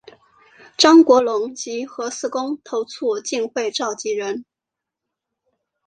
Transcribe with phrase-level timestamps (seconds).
[0.75, 4.45] 张国龙及核四公投促进会召集人。